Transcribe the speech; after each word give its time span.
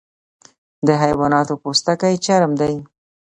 د 0.87 0.89
حیواناتو 1.01 1.53
پوستکی 1.61 2.15
چرم 2.25 2.51
دی 2.61 2.73